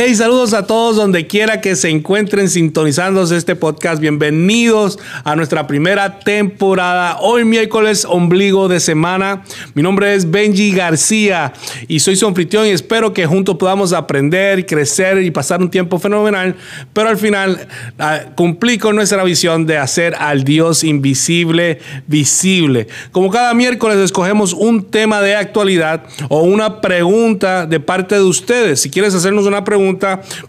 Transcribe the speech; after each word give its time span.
Hey, 0.00 0.14
saludos 0.14 0.54
a 0.54 0.64
todos 0.64 0.94
donde 0.94 1.26
quiera 1.26 1.60
que 1.60 1.74
se 1.74 1.88
encuentren 1.88 2.48
sintonizándose 2.48 3.36
este 3.36 3.56
podcast. 3.56 4.00
Bienvenidos 4.00 4.96
a 5.24 5.34
nuestra 5.34 5.66
primera 5.66 6.20
temporada. 6.20 7.18
Hoy 7.20 7.44
miércoles, 7.44 8.06
ombligo 8.08 8.68
de 8.68 8.78
semana. 8.78 9.42
Mi 9.74 9.82
nombre 9.82 10.14
es 10.14 10.30
Benji 10.30 10.70
García 10.70 11.52
y 11.88 11.98
soy 11.98 12.14
su 12.14 12.28
anfitrión 12.28 12.66
y 12.66 12.70
espero 12.70 13.12
que 13.12 13.26
juntos 13.26 13.56
podamos 13.56 13.92
aprender, 13.92 14.66
crecer 14.66 15.20
y 15.20 15.32
pasar 15.32 15.60
un 15.60 15.68
tiempo 15.68 15.98
fenomenal. 15.98 16.54
Pero 16.92 17.08
al 17.08 17.16
final 17.16 17.66
uh, 17.98 18.34
cumplí 18.36 18.78
con 18.78 18.94
nuestra 18.94 19.24
visión 19.24 19.66
de 19.66 19.78
hacer 19.78 20.14
al 20.14 20.44
Dios 20.44 20.84
invisible 20.84 21.80
visible. 22.06 22.86
Como 23.10 23.30
cada 23.30 23.52
miércoles 23.52 23.98
escogemos 23.98 24.52
un 24.52 24.84
tema 24.84 25.20
de 25.22 25.34
actualidad 25.34 26.04
o 26.28 26.42
una 26.42 26.80
pregunta 26.80 27.66
de 27.66 27.80
parte 27.80 28.14
de 28.14 28.22
ustedes. 28.22 28.80
Si 28.80 28.90
quieres 28.90 29.12
hacernos 29.12 29.44
una 29.44 29.64
pregunta, 29.64 29.87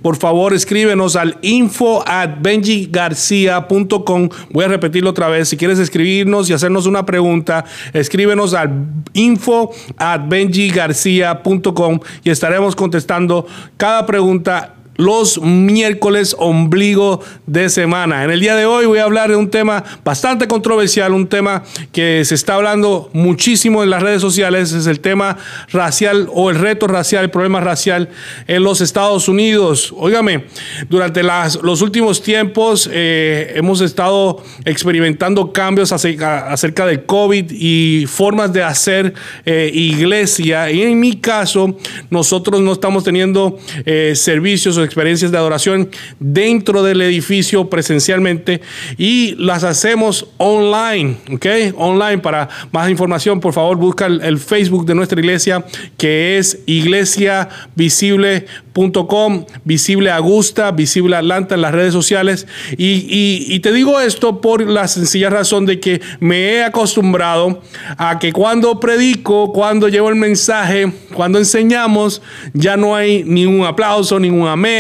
por 0.02 0.18
favor 0.18 0.54
escríbenos 0.54 1.16
al 1.16 1.38
info 1.42 2.04
at 2.08 2.42
benjigarcia.com. 2.42 4.30
Voy 4.52 4.66
a 4.66 4.68
repetirlo 4.68 5.12
otra 5.12 5.30
vez. 5.30 5.50
Si 5.50 5.58
quieres 5.58 5.80
escribirnos 5.80 6.50
y 6.50 6.54
hacernos 6.54 6.86
una 6.86 7.06
pregunta, 7.06 7.66
escríbenos 7.94 8.54
al 8.54 8.72
info 9.14 9.72
at 9.98 10.22
benjigarcia.com 10.28 12.00
y 12.24 12.30
estaremos 12.30 12.76
contestando 12.76 13.46
cada 13.78 14.06
pregunta 14.06 14.76
los 15.00 15.42
miércoles 15.42 16.36
ombligo 16.38 17.22
de 17.48 17.70
semana. 17.70 18.26
En 18.26 18.32
el 18.32 18.42
día 18.42 18.58
de 18.58 18.66
hoy 18.66 18.86
voy 18.86 19.00
a 19.00 19.06
hablar 19.06 19.30
de 19.30 19.38
un 19.38 19.50
tema 19.50 19.82
bastante 20.04 20.46
controversial, 20.46 21.14
un 21.14 21.28
tema 21.28 21.64
que 21.94 22.26
se 22.26 22.36
está 22.36 22.56
hablando 22.56 23.10
muchísimo 23.14 23.82
en 23.82 23.92
las 23.92 24.04
redes 24.04 24.20
sociales, 24.22 24.74
es 24.74 24.88
el 24.88 25.00
tema 25.00 25.38
racial 25.72 26.28
o 26.34 26.50
el 26.50 26.58
reto 26.58 26.86
racial, 26.86 27.24
el 27.24 27.30
problema 27.30 27.62
racial 27.62 28.10
en 28.46 28.62
los 28.62 28.82
Estados 28.82 29.30
Unidos. 29.30 29.94
Óigame, 29.96 30.44
durante 30.90 31.24
los 31.24 31.82
últimos 31.82 32.22
tiempos 32.22 32.90
eh, 32.92 33.54
hemos 33.56 33.80
estado 33.80 34.44
experimentando 34.66 35.54
cambios 35.54 35.94
acerca, 35.94 36.86
del 36.86 37.06
COVID 37.06 37.52
y 37.52 38.06
formas 38.06 38.52
de 38.52 38.64
hacer 38.64 39.14
eh, 39.46 39.72
iglesia. 39.74 40.70
Y 40.70 40.82
en 40.82 41.00
mi 41.00 41.16
caso, 41.16 41.78
nosotros 42.10 42.60
no 42.60 42.74
estamos 42.74 43.06
teniendo 43.06 43.58
eh, 43.86 44.12
servicios 44.14 44.78
o 44.78 44.89
experiencias 44.90 45.32
de 45.32 45.38
adoración 45.38 45.90
dentro 46.20 46.82
del 46.82 47.02
edificio 47.02 47.70
presencialmente 47.70 48.62
y 48.98 49.36
las 49.36 49.64
hacemos 49.64 50.26
online, 50.38 51.18
¿ok? 51.32 51.46
Online. 51.78 52.18
Para 52.18 52.50
más 52.72 52.90
información, 52.90 53.40
por 53.40 53.54
favor, 53.54 53.78
busca 53.78 54.08
el, 54.08 54.40
Facebook 54.40 54.88
de 54.88 54.96
nuestra 54.96 55.20
iglesia 55.20 55.64
que 55.98 56.40
es 56.40 56.62
iglesiavisible.com, 56.66 59.46
visible 59.64 60.10
Augusta, 60.10 60.72
visible 60.72 61.16
Atlanta 61.16 61.54
en 61.54 61.62
las 61.62 61.72
redes 61.72 61.94
sociales. 61.94 62.48
Y, 62.72 63.46
y 63.48 63.60
te 63.60 63.72
digo 63.72 64.00
esto 64.00 64.42
por 64.42 64.68
la 64.68 64.88
sencilla 64.88 65.30
razón 65.30 65.68
de 65.68 65.80
que 65.80 66.02
me 66.20 66.54
he 66.54 66.64
acostumbrado 66.64 67.62
a 67.98 68.18
que 68.18 68.34
cuando 68.34 68.80
predico, 68.80 69.54
cuando 69.54 69.88
llevo 69.88 70.10
el 70.10 70.16
mensaje, 70.16 70.92
cuando 71.14 71.38
enseñamos, 71.38 72.24
ya 72.54 72.76
no 72.76 72.96
hay 72.96 73.24
ni 73.24 73.46
un 73.46 73.64
aplauso, 73.66 74.20
ningún 74.20 74.48
amén 74.48 74.79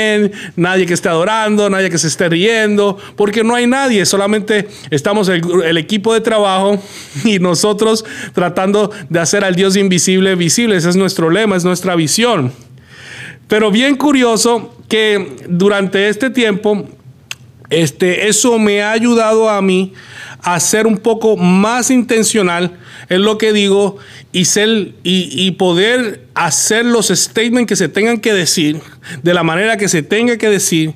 nadie 0.55 0.86
que 0.86 0.94
esté 0.94 1.09
adorando, 1.09 1.69
nadie 1.69 1.89
que 1.89 1.97
se 1.97 2.08
esté 2.08 2.30
riendo, 2.30 2.97
porque 3.16 3.44
no 3.44 3.55
hay 3.55 3.67
nadie, 3.67 4.05
solamente 4.05 4.67
estamos 4.89 5.30
el, 5.30 5.78
equipo 5.78 6.14
de 6.14 6.22
trabajo 6.22 6.81
y 7.23 7.39
nosotros 7.39 8.05
tratando 8.33 8.92
de 9.09 9.20
hacer 9.20 9.44
al 9.44 9.55
Dios 9.55 9.75
invisible 9.75 10.36
visible. 10.36 10.75
Ese 10.75 10.89
es 10.89 10.95
nuestro 10.95 11.30
lema, 11.30 11.55
es 11.55 11.64
nuestra 11.64 11.95
visión. 11.95 12.52
Pero 13.47 13.72
bien 13.72 13.95
curioso 13.95 14.75
que 14.88 15.36
durante 15.47 16.09
este 16.09 16.30
tiempo, 16.30 16.88
este, 17.70 18.27
eso 18.27 18.59
me 18.59 18.81
ha 18.81 18.92
ayudado 18.92 19.50
a 19.50 19.61
mí 19.61 19.94
a 20.42 20.59
ser 20.59 20.88
un 20.88 20.97
poco 20.97 21.36
más 21.38 21.89
intencional 21.92 22.77
en 23.09 23.23
lo 23.23 23.37
que 23.37 23.52
digo 23.53 23.97
y, 24.31 24.45
ser, 24.45 24.93
y, 25.03 25.52
poder 25.52 26.27
hacer 26.36 26.86
los 26.86 27.08
statements 27.08 27.67
que 27.67 27.75
se 27.75 27.89
tengan 27.89 28.20
que 28.20 28.33
decir 28.33 28.80
de 29.23 29.33
la 29.33 29.43
manera 29.43 29.77
que 29.77 29.89
se 29.89 30.03
tenga 30.03 30.37
que 30.37 30.49
decir 30.49 30.93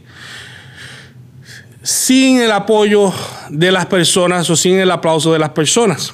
sin 1.81 2.40
el 2.40 2.51
apoyo 2.51 3.12
de 3.50 3.72
las 3.72 3.88
personas 3.88 4.50
o 4.50 4.56
sin 4.56 4.75
el 4.75 4.91
aplauso 4.91 5.34
de 5.34 5.40
las 5.40 5.50
personas. 5.50 6.13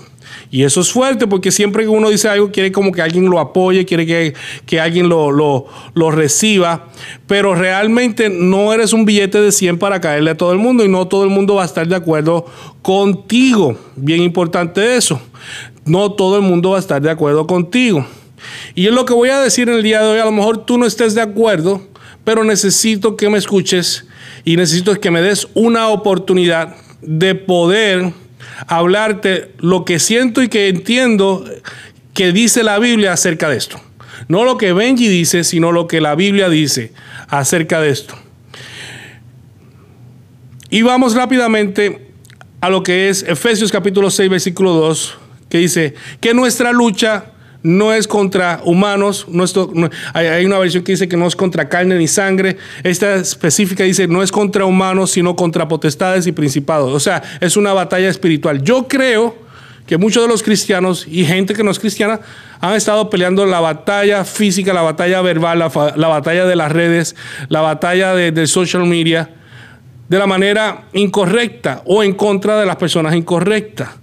Y 0.52 0.64
eso 0.64 0.82
es 0.82 0.92
fuerte 0.92 1.28
porque 1.28 1.52
siempre 1.52 1.84
que 1.84 1.90
uno 1.90 2.10
dice 2.10 2.28
algo 2.28 2.52
quiere 2.52 2.72
como 2.72 2.92
que 2.92 3.04
alguien 3.04 3.30
lo 3.30 3.40
apoye, 3.40 3.86
quiere 3.86 4.08
que, 4.08 4.34
que 4.66 4.80
alguien 4.80 5.08
lo, 5.08 5.32
lo, 5.32 5.68
lo, 5.94 6.10
reciba, 6.10 6.88
pero 7.28 7.54
realmente 7.54 8.30
no 8.30 8.74
eres 8.74 8.94
un 8.94 9.06
billete 9.06 9.42
de 9.42 9.52
100 9.52 9.78
para 9.78 10.02
caerle 10.02 10.32
a 10.32 10.38
todo 10.38 10.52
el 10.52 10.58
mundo 10.58 10.84
y 10.84 10.88
no 10.88 11.08
todo 11.08 11.24
el 11.24 11.30
mundo 11.30 11.56
va 11.56 11.64
a 11.64 11.66
estar 11.66 11.88
de 11.88 11.96
acuerdo 11.96 12.48
contigo. 12.82 13.78
Bien 13.96 14.24
importante 14.24 14.96
eso. 14.96 15.22
No 15.90 16.12
todo 16.12 16.38
el 16.38 16.44
mundo 16.44 16.72
va 16.72 16.78
a 16.78 16.80
estar 16.80 17.02
de 17.02 17.10
acuerdo 17.10 17.48
contigo. 17.48 18.06
Y 18.76 18.88
es 18.88 18.94
lo 18.94 19.06
que 19.06 19.14
voy 19.14 19.30
a 19.30 19.40
decir 19.40 19.68
en 19.70 19.76
el 19.76 19.84
día 19.84 20.02
de 20.02 20.08
hoy. 20.08 20.20
A 20.20 20.26
lo 20.26 20.32
mejor 20.32 20.66
tú 20.66 20.78
no 20.78 20.86
estés 20.86 21.16
de 21.16 21.22
acuerdo, 21.22 21.82
pero 22.24 22.44
necesito 22.44 23.18
que 23.18 23.30
me 23.30 23.38
escuches 23.38 24.06
y 24.46 24.56
necesito 24.56 24.94
que 25.00 25.12
me 25.12 25.22
des 25.22 25.48
una 25.54 25.90
oportunidad 25.90 26.76
de 27.02 27.36
poder 27.36 28.14
hablarte 28.68 29.52
lo 29.58 29.86
que 29.86 30.00
siento 30.00 30.42
y 30.42 30.48
que 30.48 30.70
entiendo 30.70 31.44
que 32.14 32.32
dice 32.32 32.64
la 32.64 32.80
Biblia 32.80 33.14
acerca 33.14 33.50
de 33.50 33.58
esto. 33.58 33.80
No 34.28 34.44
lo 34.44 34.58
que 34.58 34.74
Benji 34.74 35.08
dice, 35.08 35.44
sino 35.44 35.72
lo 35.72 35.88
que 35.88 36.02
la 36.02 36.16
Biblia 36.16 36.50
dice 36.50 36.94
acerca 37.30 37.82
de 37.82 37.90
esto. 37.90 38.16
Y 40.70 40.84
vamos 40.84 41.16
rápidamente 41.16 42.12
a 42.62 42.70
lo 42.70 42.84
que 42.84 43.10
es 43.10 43.24
Efesios 43.24 43.72
capítulo 43.72 44.12
6, 44.12 44.30
versículo 44.30 44.74
2, 44.74 45.19
que 45.50 45.58
dice 45.58 45.96
que 46.22 46.34
nuestra 46.34 46.72
lucha 46.72 47.26
no 47.62 47.94
es 47.94 48.08
contra 48.08 48.62
humanos, 48.64 49.28
hay, 50.14 50.46
una 50.46 50.60
versión 50.60 50.84
que 50.84 50.94
dice 50.94 51.10
que 51.10 51.18
no 51.18 51.28
es 51.28 51.36
contra 51.36 51.68
carne 51.68 51.98
ni 51.98 52.08
sangre, 52.08 52.58
esta 52.84 53.16
específica 53.16 53.84
dice 53.84 54.08
no 54.08 54.24
es 54.24 54.32
contra 54.32 54.66
humanos, 54.66 55.12
sino 55.12 55.36
contra 55.36 55.68
potestades 55.68 56.26
y 56.28 56.32
principados, 56.32 56.94
o 56.94 57.00
sea, 57.00 57.22
es 57.42 57.58
una 57.58 57.74
batalla 57.74 58.10
espiritual. 58.10 58.64
Yo 58.64 58.88
creo 58.88 59.50
que 59.86 59.98
muchos 59.98 60.24
de 60.24 60.30
los 60.30 60.44
cristianos 60.44 61.06
y 61.08 61.26
gente 61.26 61.54
que 61.54 61.64
no 61.64 61.72
es 61.72 61.80
cristiana 61.80 62.20
han 62.62 62.76
estado 62.76 63.10
peleando 63.10 63.46
la 63.46 63.60
batalla 63.60 64.24
física, 64.24 64.72
la 64.72 64.84
batalla 64.84 65.22
verbal, 65.22 65.58
la, 65.58 66.08
batalla 66.08 66.46
de 66.46 66.56
las 66.56 66.72
redes, 66.72 67.16
la 67.50 67.62
batalla 67.62 68.14
de, 68.14 68.32
de 68.32 68.46
social 68.46 68.86
media, 68.86 69.32
de 70.08 70.20
la 70.20 70.28
manera 70.28 70.84
incorrecta 70.94 71.82
o 71.86 72.04
en 72.04 72.14
contra 72.14 72.60
de 72.60 72.66
las 72.66 72.76
personas 72.76 73.16
incorrectas. 73.16 73.99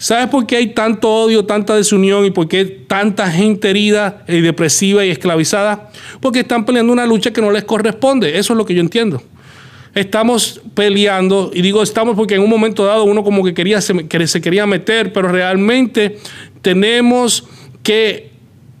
¿Sabes 0.00 0.28
por 0.28 0.46
qué 0.46 0.56
hay 0.56 0.68
tanto 0.68 1.10
odio, 1.10 1.44
tanta 1.44 1.76
desunión 1.76 2.24
y 2.24 2.30
por 2.30 2.48
qué 2.48 2.64
tanta 2.64 3.30
gente 3.30 3.68
herida 3.68 4.24
y 4.26 4.40
depresiva 4.40 5.04
y 5.04 5.10
esclavizada? 5.10 5.90
Porque 6.20 6.40
están 6.40 6.64
peleando 6.64 6.90
una 6.90 7.04
lucha 7.04 7.34
que 7.34 7.42
no 7.42 7.50
les 7.50 7.64
corresponde. 7.64 8.38
Eso 8.38 8.54
es 8.54 8.56
lo 8.56 8.64
que 8.64 8.72
yo 8.72 8.80
entiendo. 8.80 9.22
Estamos 9.94 10.62
peleando, 10.74 11.50
y 11.52 11.60
digo 11.60 11.82
estamos 11.82 12.16
porque 12.16 12.36
en 12.36 12.40
un 12.40 12.48
momento 12.48 12.86
dado 12.86 13.04
uno 13.04 13.22
como 13.22 13.44
que, 13.44 13.52
quería, 13.52 13.82
se, 13.82 14.26
se 14.26 14.40
quería 14.40 14.64
meter, 14.64 15.12
pero 15.12 15.28
realmente 15.28 16.16
tenemos 16.62 17.44
que 17.82 18.30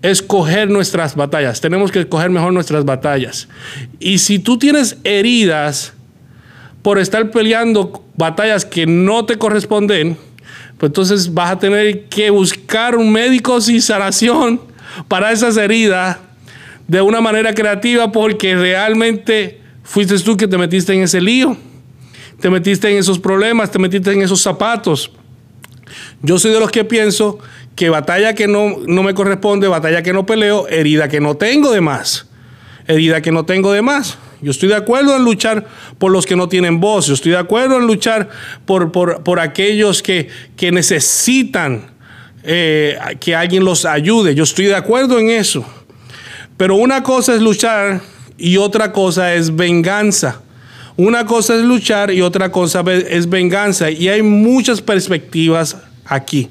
escoger 0.00 0.70
nuestras 0.70 1.16
batallas. 1.16 1.60
Tenemos 1.60 1.92
que 1.92 2.00
escoger 2.00 2.30
mejor 2.30 2.54
nuestras 2.54 2.86
batallas. 2.86 3.46
Y 3.98 4.18
si 4.20 4.38
tú 4.38 4.58
tienes 4.58 4.96
heridas 5.04 5.92
por 6.80 6.98
estar 6.98 7.30
peleando 7.30 8.04
batallas 8.16 8.64
que 8.64 8.86
no 8.86 9.26
te 9.26 9.36
corresponden, 9.36 10.16
pues 10.80 10.88
entonces 10.88 11.34
vas 11.34 11.50
a 11.50 11.58
tener 11.58 12.04
que 12.04 12.30
buscar 12.30 12.96
un 12.96 13.12
médico 13.12 13.60
sin 13.60 13.82
sanación 13.82 14.58
para 15.08 15.30
esas 15.30 15.58
heridas 15.58 16.16
de 16.88 17.02
una 17.02 17.20
manera 17.20 17.52
creativa 17.52 18.10
porque 18.10 18.56
realmente 18.56 19.60
fuiste 19.82 20.18
tú 20.20 20.38
que 20.38 20.48
te 20.48 20.56
metiste 20.56 20.94
en 20.94 21.02
ese 21.02 21.20
lío, 21.20 21.54
te 22.40 22.48
metiste 22.48 22.90
en 22.90 22.96
esos 22.96 23.18
problemas, 23.18 23.70
te 23.70 23.78
metiste 23.78 24.10
en 24.10 24.22
esos 24.22 24.40
zapatos. 24.40 25.12
Yo 26.22 26.38
soy 26.38 26.52
de 26.52 26.60
los 26.60 26.70
que 26.70 26.86
pienso 26.86 27.38
que 27.76 27.90
batalla 27.90 28.34
que 28.34 28.48
no, 28.48 28.76
no 28.86 29.02
me 29.02 29.12
corresponde, 29.12 29.68
batalla 29.68 30.02
que 30.02 30.14
no 30.14 30.24
peleo, 30.24 30.66
herida 30.66 31.10
que 31.10 31.20
no 31.20 31.36
tengo 31.36 31.72
de 31.72 31.82
más, 31.82 32.26
herida 32.86 33.20
que 33.20 33.32
no 33.32 33.44
tengo 33.44 33.70
de 33.74 33.82
más. 33.82 34.16
Yo 34.42 34.50
estoy 34.50 34.68
de 34.68 34.76
acuerdo 34.76 35.16
en 35.16 35.24
luchar 35.24 35.66
por 35.98 36.10
los 36.10 36.26
que 36.26 36.36
no 36.36 36.48
tienen 36.48 36.80
voz. 36.80 37.06
Yo 37.06 37.14
estoy 37.14 37.32
de 37.32 37.38
acuerdo 37.38 37.76
en 37.76 37.86
luchar 37.86 38.28
por, 38.64 38.92
por, 38.92 39.40
aquellos 39.40 40.02
que, 40.02 40.28
que 40.56 40.72
necesitan 40.72 41.90
eh, 42.42 42.98
que 43.20 43.34
alguien 43.34 43.64
los 43.64 43.84
ayude. 43.84 44.34
Yo 44.34 44.44
estoy 44.44 44.66
de 44.66 44.76
acuerdo 44.76 45.18
en 45.18 45.30
eso. 45.30 45.64
Pero 46.56 46.76
una 46.76 47.02
cosa 47.02 47.34
es 47.34 47.42
luchar 47.42 48.00
y 48.38 48.56
otra 48.56 48.92
cosa 48.92 49.34
es 49.34 49.54
venganza. 49.54 50.40
Una 50.96 51.24
cosa 51.24 51.54
es 51.54 51.62
luchar 51.62 52.10
y 52.10 52.20
otra 52.20 52.50
cosa 52.50 52.82
es 52.92 53.28
venganza. 53.28 53.90
Y 53.90 54.08
hay 54.08 54.22
muchas 54.22 54.80
perspectivas 54.80 55.76
aquí. 56.04 56.48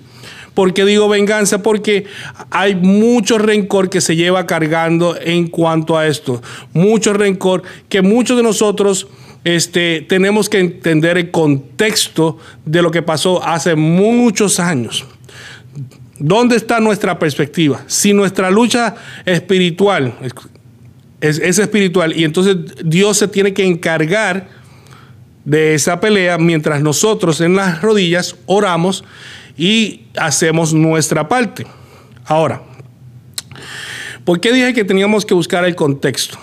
¿Por 0.59 0.73
qué 0.73 0.83
digo 0.83 1.07
venganza? 1.07 1.63
Porque 1.63 2.03
hay 2.49 2.75
mucho 2.75 3.37
rencor 3.37 3.89
que 3.89 4.01
se 4.01 4.17
lleva 4.17 4.45
cargando 4.45 5.17
en 5.17 5.47
cuanto 5.47 5.97
a 5.97 6.05
esto. 6.05 6.41
Mucho 6.73 7.13
rencor 7.13 7.63
que 7.87 8.01
muchos 8.01 8.35
de 8.35 8.43
nosotros 8.43 9.07
este, 9.45 10.01
tenemos 10.09 10.49
que 10.49 10.59
entender 10.59 11.17
el 11.17 11.31
contexto 11.31 12.39
de 12.65 12.81
lo 12.81 12.91
que 12.91 13.01
pasó 13.01 13.41
hace 13.41 13.75
muchos 13.75 14.59
años. 14.59 15.05
¿Dónde 16.17 16.57
está 16.57 16.81
nuestra 16.81 17.17
perspectiva? 17.17 17.85
Si 17.87 18.11
nuestra 18.11 18.51
lucha 18.51 18.95
espiritual 19.25 20.13
es, 21.21 21.39
es, 21.39 21.57
espiritual 21.57 22.11
y 22.17 22.25
entonces 22.25 22.57
Dios 22.83 23.15
se 23.15 23.29
tiene 23.29 23.53
que 23.53 23.65
encargar 23.65 24.49
de 25.45 25.73
esa 25.75 26.01
pelea 26.01 26.37
mientras 26.37 26.81
nosotros 26.81 27.39
en 27.39 27.55
las 27.55 27.81
rodillas 27.81 28.35
oramos 28.45 29.05
y 29.59 30.05
hacemos 30.15 30.73
nuestra 30.73 31.27
parte. 31.27 31.67
Ahora, 32.25 32.61
¿por 34.23 34.39
qué 34.39 34.53
dije 34.53 34.73
que 34.73 34.85
teníamos 34.85 35.25
que 35.25 35.33
buscar 35.33 35.65
el 35.65 35.75
contexto? 35.75 36.37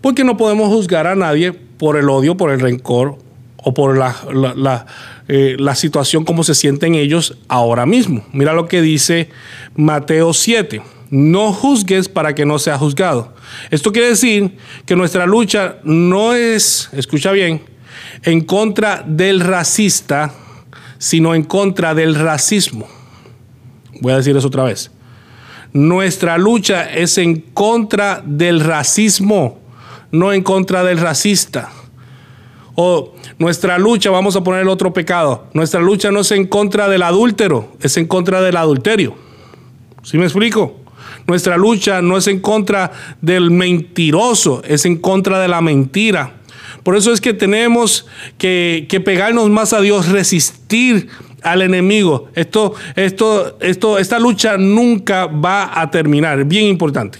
Porque 0.00 0.24
no 0.24 0.36
podemos 0.36 0.66
juzgar 0.68 1.06
a 1.06 1.14
nadie 1.14 1.52
por 1.52 1.96
el 1.96 2.08
odio, 2.10 2.36
por 2.36 2.50
el 2.50 2.58
rencor 2.58 3.18
o 3.58 3.72
por 3.72 3.96
la, 3.96 4.16
la, 4.32 4.86
eh, 5.28 5.56
situación 5.76 6.24
como 6.24 6.42
se 6.42 6.56
sienten 6.56 6.96
ellos 6.96 7.38
ahora 7.46 7.86
mismo. 7.86 8.26
Mira 8.32 8.52
lo 8.52 8.66
que 8.66 8.82
dice 8.82 9.30
Mateo 9.76 10.34
7. 10.34 10.82
No 11.10 11.52
juzgues 11.52 12.08
para 12.08 12.34
que 12.34 12.44
no 12.44 12.58
sea 12.58 12.78
juzgado. 12.78 13.32
Esto 13.70 13.92
quiere 13.92 14.08
decir 14.08 14.56
que 14.86 14.96
nuestra 14.96 15.24
lucha 15.24 15.76
no 15.84 16.34
es, 16.34 16.88
escucha 16.92 17.30
bien, 17.30 17.62
en 18.24 18.40
contra 18.40 19.04
del 19.06 19.38
racista, 19.38 20.34
sino 20.98 21.34
en 21.34 21.42
contra 21.42 21.94
del 21.94 22.14
racismo. 22.14 22.86
Voy 24.00 24.12
a 24.12 24.16
decir 24.16 24.36
eso 24.36 24.48
otra 24.48 24.64
vez. 24.64 24.90
Nuestra 25.72 26.38
lucha 26.38 26.90
es 26.90 27.18
en 27.18 27.40
contra 27.40 28.22
del 28.24 28.60
racismo, 28.60 29.58
no 30.10 30.32
en 30.32 30.42
contra 30.42 30.84
del 30.84 30.98
racista. 30.98 31.70
O 32.74 33.14
nuestra 33.38 33.78
lucha, 33.78 34.10
vamos 34.10 34.36
a 34.36 34.42
poner 34.42 34.62
el 34.62 34.68
otro 34.68 34.92
pecado, 34.92 35.46
nuestra 35.54 35.80
lucha 35.80 36.10
no 36.10 36.20
es 36.20 36.30
en 36.32 36.46
contra 36.46 36.88
del 36.88 37.02
adúltero, 37.02 37.76
es 37.80 37.96
en 37.96 38.06
contra 38.06 38.40
del 38.40 38.56
adulterio. 38.56 39.16
¿Sí 40.02 40.18
me 40.18 40.24
explico? 40.24 40.76
Nuestra 41.26 41.56
lucha 41.56 42.00
no 42.02 42.16
es 42.16 42.26
en 42.28 42.40
contra 42.40 42.92
del 43.20 43.50
mentiroso, 43.50 44.62
es 44.64 44.84
en 44.86 44.96
contra 44.96 45.40
de 45.40 45.48
la 45.48 45.60
mentira. 45.60 46.35
Por 46.86 46.96
eso 46.96 47.12
es 47.12 47.20
que 47.20 47.34
tenemos 47.34 48.06
que, 48.38 48.86
pegarnos 49.04 49.50
más 49.50 49.72
a 49.72 49.80
Dios, 49.80 50.08
resistir 50.08 51.08
al 51.42 51.62
enemigo. 51.62 52.28
Esto, 52.36 52.74
esto, 52.94 53.58
esto, 53.60 53.98
esta 53.98 54.20
lucha 54.20 54.56
nunca 54.56 55.26
va 55.26 55.80
a 55.80 55.90
terminar. 55.90 56.44
Bien 56.44 56.66
importante. 56.66 57.18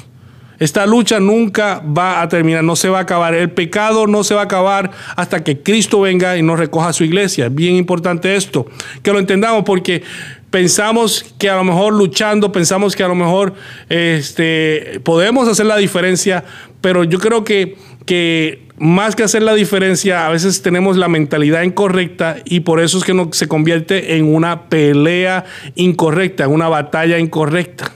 Esta 0.60 0.86
lucha 0.86 1.18
nunca 1.18 1.82
va 1.84 2.22
a 2.22 2.28
terminar, 2.28 2.62
no 2.62 2.76
se 2.76 2.88
va 2.88 2.98
a 2.98 3.00
acabar. 3.00 3.34
El 3.34 3.50
pecado 3.50 4.06
no 4.06 4.22
se 4.22 4.36
va 4.36 4.42
a 4.42 4.44
acabar 4.44 4.92
hasta 5.16 5.42
que 5.42 5.60
Cristo 5.60 6.00
venga 6.00 6.36
y 6.36 6.42
nos 6.42 6.60
recoja 6.60 6.90
a 6.90 6.92
su 6.92 7.02
iglesia. 7.02 7.48
Bien 7.48 7.74
importante 7.74 8.36
esto, 8.36 8.68
que 9.02 9.12
lo 9.12 9.18
entendamos 9.18 9.64
porque 9.64 10.04
pensamos 10.48 11.34
que 11.40 11.50
a 11.50 11.56
lo 11.56 11.64
mejor 11.64 11.92
luchando, 11.92 12.52
pensamos 12.52 12.94
que 12.94 13.02
a 13.02 13.08
lo 13.08 13.16
mejor 13.16 13.54
este, 13.88 15.00
podemos 15.02 15.48
hacer 15.48 15.66
la 15.66 15.76
diferencia, 15.76 16.44
pero 16.80 17.02
yo 17.02 17.18
creo 17.18 17.42
que, 17.42 17.76
que 18.04 18.65
más 18.78 19.17
que 19.17 19.23
hacer 19.23 19.43
la 19.43 19.55
diferencia, 19.55 20.26
a 20.26 20.31
veces 20.31 20.61
tenemos 20.61 20.96
la 20.96 21.08
mentalidad 21.08 21.62
incorrecta 21.62 22.37
y 22.44 22.61
por 22.61 22.81
eso 22.81 22.99
es 22.99 23.05
que 23.05 23.14
no, 23.14 23.31
se 23.32 23.49
convierte 23.49 24.17
en 24.17 24.34
una 24.34 24.69
pelea 24.69 25.44
incorrecta, 25.75 26.44
en 26.44 26.50
una 26.50 26.69
batalla 26.69 27.19
incorrecta. 27.19 27.93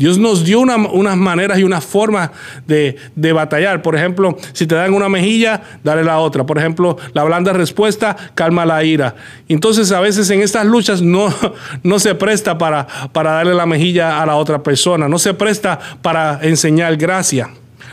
Dios 0.00 0.16
nos 0.16 0.44
dio 0.44 0.60
unas 0.60 1.16
maneras 1.18 1.58
y 1.58 1.62
unas 1.62 1.84
formas 1.84 2.30
de, 2.66 2.96
batallar. 3.34 3.82
Por 3.82 3.96
ejemplo, 3.96 4.34
si 4.54 4.66
te 4.66 4.74
dan 4.74 4.94
una 4.94 5.10
mejilla, 5.10 5.60
dale 5.84 6.02
la 6.02 6.20
otra. 6.20 6.46
Por 6.46 6.56
ejemplo, 6.56 6.96
la 7.12 7.22
blanda 7.22 7.52
respuesta 7.52 8.16
calma 8.34 8.64
la 8.64 8.82
ira. 8.82 9.14
Entonces, 9.46 9.92
a 9.92 10.00
veces 10.00 10.30
en 10.30 10.40
estas 10.40 10.64
luchas 10.64 11.02
no, 11.02 11.28
no 11.82 11.98
se 11.98 12.14
presta 12.14 12.56
para, 12.56 12.86
para 13.12 13.32
darle 13.32 13.52
la 13.52 13.66
mejilla 13.66 14.22
a 14.22 14.24
la 14.24 14.36
otra 14.36 14.62
persona. 14.62 15.06
No 15.06 15.18
se 15.18 15.34
presta 15.34 15.78
para 16.00 16.40
enseñar 16.40 16.96
gracia. 16.96 17.50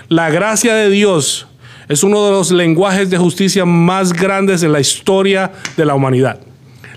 La 0.07 0.29
gracia 0.29 0.75
de 0.75 0.89
Dios 0.89 1.47
es 1.89 2.03
uno 2.03 2.25
de 2.25 2.31
los 2.31 2.51
lenguajes 2.51 3.09
de 3.09 3.17
justicia 3.17 3.65
más 3.65 4.13
grandes 4.13 4.63
en 4.63 4.73
la 4.73 4.79
historia 4.79 5.51
de 5.75 5.85
la 5.85 5.95
humanidad. 5.95 6.39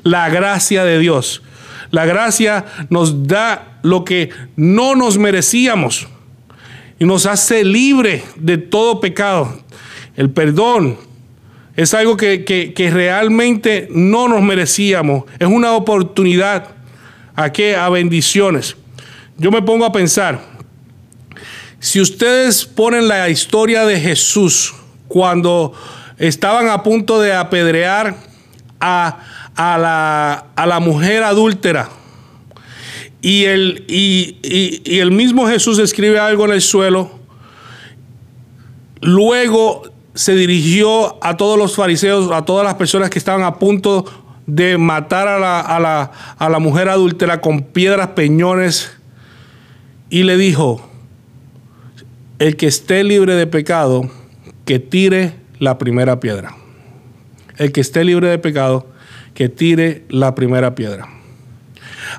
La 0.03 0.29
gracia 0.29 0.85
de 0.85 0.99
Dios. 0.99 1.43
La 1.91 2.07
gracia 2.07 2.65
nos 2.89 3.27
da 3.27 3.79
lo 3.83 4.05
que 4.05 4.31
no 4.57 4.95
nos 4.95 5.19
merecíamos 5.19 6.07
y 6.99 7.05
nos 7.05 7.27
hace 7.27 7.65
libre 7.65 8.23
de 8.37 8.59
todo 8.59 9.01
pecado. 9.01 9.61
El 10.17 10.31
perdón 10.31 10.99
es 11.77 11.95
algo 11.95 12.17
que, 12.17 12.91
realmente 12.93 13.89
no 13.91 14.29
nos 14.29 14.43
merecíamos. 14.43 15.25
Es 15.39 15.49
una 15.49 15.73
oportunidad 15.73 16.69
a 17.35 17.51
qué? 17.53 17.77
A 17.77 17.89
bendiciones. 17.89 18.77
Yo 19.39 19.51
me 19.51 19.63
pongo 19.63 19.87
a 19.87 19.93
pensar, 19.93 20.41
si 21.79 22.01
ustedes 22.01 22.67
ponen 22.67 23.09
la 23.09 23.31
historia 23.31 23.87
de 23.87 23.99
Jesús 23.99 24.75
cuando 25.11 25.73
estaban 26.19 26.69
a 26.69 26.85
punto 26.85 27.21
de 27.21 27.35
apedrear 27.35 28.15
a, 28.79 29.19
la, 29.57 30.81
mujer 30.81 31.25
adúltera. 31.25 31.89
Y 33.21 33.45
el, 33.47 33.85
y, 33.89 34.81
el 34.85 35.11
mismo 35.11 35.49
Jesús 35.49 35.81
escribe 35.81 36.21
algo 36.21 36.45
en 36.45 36.53
el 36.53 36.63
suelo. 36.63 37.11
Luego 39.01 39.83
se 40.15 40.37
dirigió 40.37 41.19
a 41.25 41.37
todos 41.37 41.59
los 41.59 41.75
fariseos, 41.75 42.31
a 42.31 42.45
todas 42.45 42.65
las 42.65 42.75
personas 42.75 43.11
que 43.11 43.19
estaban 43.19 43.43
a 43.43 43.59
punto 43.59 44.05
de 44.47 44.79
matar 44.79 45.27
a 45.27 45.41
la, 45.41 45.61
a 45.61 45.81
la, 45.81 46.13
a 46.39 46.49
la 46.49 46.61
mujer 46.61 46.89
adúltera 46.89 47.41
con 47.41 47.63
piedras, 47.63 48.11
peñones, 48.11 48.93
y 50.09 50.23
le 50.23 50.37
dijo, 50.37 50.89
el 52.39 52.57
que 52.57 52.69
esté 52.69 53.03
libre 53.03 53.35
de 53.35 53.49
pecado, 53.49 54.09
que 54.71 54.79
tire 54.79 55.35
la 55.59 55.79
primera 55.79 56.21
piedra. 56.21 56.55
El 57.57 57.73
que 57.73 57.81
esté 57.81 58.05
libre 58.05 58.29
de 58.29 58.39
pecado, 58.39 58.87
que 59.35 59.49
tire 59.49 60.05
la 60.09 60.37
primera 60.37 60.77
piedra. 60.77 61.09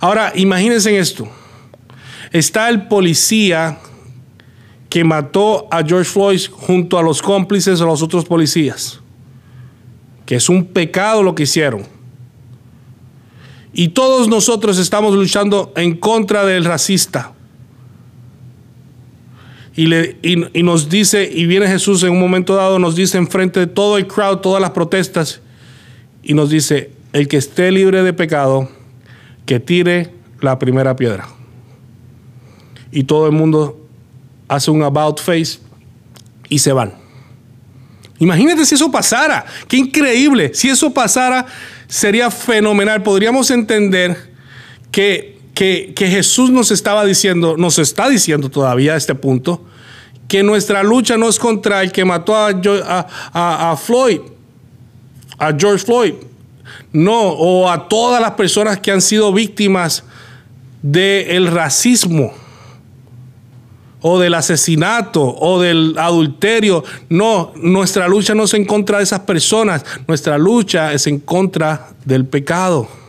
Ahora, 0.01 0.33
imagínense 0.35 0.99
esto. 0.99 1.29
Está 2.33 2.67
el 2.67 2.89
policía 2.89 3.79
que 4.89 5.05
mató 5.05 5.69
a 5.71 5.81
George 5.81 6.11
Floyd 6.11 6.41
junto 6.51 6.99
a 6.99 7.03
los 7.03 7.21
cómplices 7.21 7.79
de 7.79 7.85
los 7.85 8.01
otros 8.01 8.25
policías. 8.25 8.99
Que 10.25 10.35
es 10.35 10.49
un 10.49 10.65
pecado 10.65 11.23
lo 11.23 11.33
que 11.35 11.43
hicieron. 11.43 11.85
Y 13.71 13.87
todos 13.87 14.27
nosotros 14.27 14.77
estamos 14.77 15.15
luchando 15.15 15.71
en 15.77 15.95
contra 15.95 16.43
del 16.43 16.65
racista 16.65 17.31
y, 19.75 19.87
le, 19.87 20.17
y, 20.21 20.63
nos 20.63 20.89
dice, 20.89 21.29
y 21.31 21.45
viene 21.45 21.67
Jesús 21.67 22.03
en 22.03 22.11
un 22.11 22.19
momento 22.19 22.55
dado, 22.55 22.77
nos 22.77 22.95
dice 22.95 23.17
enfrente 23.17 23.59
de 23.61 23.67
todo 23.67 23.97
el 23.97 24.07
crowd, 24.07 24.39
todas 24.39 24.61
las 24.61 24.71
protestas, 24.71 25.41
y 26.23 26.33
nos 26.33 26.49
dice, 26.49 26.91
el 27.13 27.27
que 27.27 27.37
esté 27.37 27.71
libre 27.71 28.03
de 28.03 28.13
pecado, 28.13 28.69
que 29.45 29.59
tire 29.59 30.11
la 30.41 30.59
primera 30.59 30.95
piedra. 30.95 31.27
Y 32.91 33.03
todo 33.03 33.25
el 33.27 33.31
mundo 33.31 33.87
hace 34.47 34.71
un 34.71 34.83
about 34.83 35.21
face 35.21 35.59
y 36.49 36.59
se 36.59 36.73
van. 36.73 36.93
Imagínate 38.19 38.65
si 38.65 38.75
eso 38.75 38.91
pasara, 38.91 39.45
qué 39.67 39.77
increíble. 39.77 40.51
Si 40.53 40.69
eso 40.69 40.93
pasara, 40.93 41.45
sería 41.87 42.29
fenomenal. 42.29 43.01
Podríamos 43.01 43.49
entender 43.49 44.15
que 44.91 45.40
que, 45.61 46.07
Jesús 46.07 46.49
nos 46.49 46.71
estaba 46.71 47.05
diciendo, 47.05 47.55
nos 47.55 47.77
está 47.77 48.09
diciendo 48.09 48.49
todavía 48.49 48.93
a 48.93 48.97
este 48.97 49.13
punto, 49.13 49.63
que 50.27 50.41
nuestra 50.41 50.81
lucha 50.81 51.17
no 51.17 51.29
es 51.29 51.37
contra 51.37 51.83
el 51.83 51.91
que 51.91 52.03
mató 52.03 52.35
a, 52.35 53.77
Floyd, 53.77 54.21
a 55.37 55.53
George 55.55 55.85
Floyd, 55.85 56.13
no, 56.91 57.21
o 57.29 57.69
a 57.69 57.87
todas 57.87 58.19
las 58.19 58.31
personas 58.31 58.79
que 58.79 58.91
han 58.91 59.01
sido 59.01 59.31
víctimas 59.31 60.03
del 60.81 61.45
racismo 61.45 62.33
o 64.01 64.17
del 64.19 64.33
asesinato 64.33 65.21
o 65.21 65.61
del 65.61 65.95
adulterio. 65.99 66.83
No, 67.07 67.53
nuestra 67.55 68.07
lucha 68.07 68.33
no 68.33 68.45
es 68.45 68.53
en 68.55 68.65
contra 68.65 68.97
de 68.97 69.03
esas 69.03 69.19
personas, 69.19 69.85
nuestra 70.07 70.39
lucha 70.39 70.91
es 70.91 71.05
en 71.05 71.19
contra 71.19 71.89
del 72.03 72.25
pecado 72.25 73.00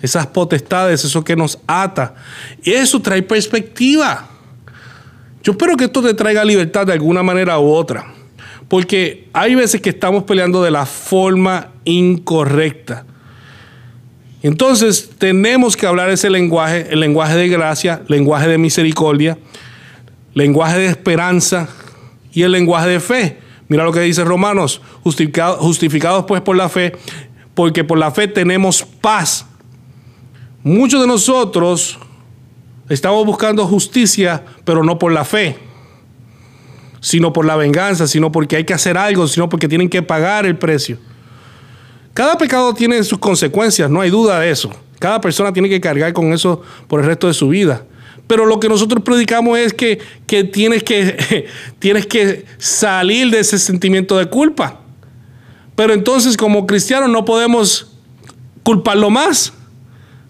esas 0.00 0.26
potestades, 0.26 1.04
eso 1.04 1.24
que 1.24 1.36
nos 1.36 1.58
ata. 1.66 2.14
Y 2.62 2.72
eso 2.72 3.00
trae 3.00 3.22
perspectiva. 3.22 4.28
Yo 5.42 5.52
espero 5.52 5.76
que 5.76 5.84
esto 5.84 6.02
te 6.02 6.14
traiga 6.14 6.44
libertad 6.44 6.86
de 6.86 6.92
alguna 6.92 7.22
manera 7.22 7.58
u 7.58 7.70
otra. 7.70 8.12
Porque 8.68 9.28
hay 9.32 9.54
veces 9.54 9.80
que 9.80 9.90
estamos 9.90 10.24
peleando 10.24 10.62
de 10.62 10.70
la 10.70 10.84
forma 10.84 11.68
incorrecta. 11.84 13.06
Entonces 14.42 15.10
tenemos 15.18 15.76
que 15.76 15.86
hablar 15.86 16.10
ese 16.10 16.30
lenguaje, 16.30 16.86
el 16.90 17.00
lenguaje 17.00 17.34
de 17.34 17.48
gracia, 17.48 18.02
lenguaje 18.08 18.46
de 18.46 18.58
misericordia, 18.58 19.38
lenguaje 20.34 20.78
de 20.78 20.86
esperanza 20.86 21.68
y 22.32 22.42
el 22.42 22.52
lenguaje 22.52 22.88
de 22.88 23.00
fe. 23.00 23.38
Mira 23.66 23.84
lo 23.84 23.92
que 23.92 24.00
dice 24.00 24.22
Romanos, 24.24 24.80
justificados 25.02 26.24
pues 26.26 26.40
por 26.40 26.56
la 26.56 26.68
fe, 26.68 26.92
porque 27.54 27.84
por 27.84 27.98
la 27.98 28.10
fe 28.12 28.28
tenemos 28.28 28.82
paz. 28.82 29.47
Muchos 30.62 31.00
de 31.00 31.06
nosotros 31.06 31.98
estamos 32.88 33.24
buscando 33.24 33.66
justicia, 33.66 34.44
pero 34.64 34.82
no 34.82 34.98
por 34.98 35.12
la 35.12 35.24
fe, 35.24 35.56
sino 37.00 37.32
por 37.32 37.44
la 37.44 37.56
venganza, 37.56 38.06
sino 38.06 38.32
porque 38.32 38.56
hay 38.56 38.64
que 38.64 38.74
hacer 38.74 38.98
algo, 38.98 39.28
sino 39.28 39.48
porque 39.48 39.68
tienen 39.68 39.88
que 39.88 40.02
pagar 40.02 40.46
el 40.46 40.56
precio. 40.56 40.98
Cada 42.12 42.36
pecado 42.36 42.74
tiene 42.74 43.02
sus 43.04 43.18
consecuencias, 43.18 43.88
no 43.88 44.00
hay 44.00 44.10
duda 44.10 44.40
de 44.40 44.50
eso. 44.50 44.70
Cada 44.98 45.20
persona 45.20 45.52
tiene 45.52 45.68
que 45.68 45.80
cargar 45.80 46.12
con 46.12 46.32
eso 46.32 46.62
por 46.88 47.00
el 47.00 47.06
resto 47.06 47.28
de 47.28 47.34
su 47.34 47.48
vida. 47.48 47.84
Pero 48.26 48.44
lo 48.44 48.58
que 48.58 48.68
nosotros 48.68 49.02
predicamos 49.04 49.58
es 49.58 49.72
que, 49.72 50.00
tienes 50.52 50.82
que 50.82 51.46
tienes 51.78 52.06
que 52.06 52.44
salir 52.58 53.30
de 53.30 53.38
ese 53.38 53.58
sentimiento 53.58 54.18
de 54.18 54.26
culpa. 54.26 54.80
Pero 55.76 55.94
entonces 55.94 56.36
como 56.36 56.66
cristianos 56.66 57.08
no 57.08 57.24
podemos 57.24 57.92
culparlo 58.64 59.08
más. 59.10 59.52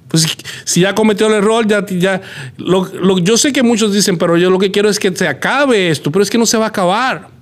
Pues 0.08 0.26
si 0.64 0.80
ya 0.80 0.94
cometió 0.94 1.26
el 1.26 1.34
error, 1.34 1.66
ya, 1.66 1.84
ya 1.86 2.20
yo 3.22 3.36
sé 3.36 3.52
que 3.52 3.62
muchos 3.62 3.92
dicen, 3.92 4.16
pero 4.16 4.36
yo 4.36 4.50
lo 4.50 4.58
que 4.58 4.70
quiero 4.70 4.88
es 4.88 4.98
que 4.98 5.14
se 5.14 5.28
acabe 5.28 5.90
esto, 5.90 6.10
pero 6.10 6.22
es 6.22 6.30
que 6.30 6.38
no 6.38 6.46
se 6.46 6.56
va 6.56 6.64
a 6.64 6.68
acabar 6.68 7.38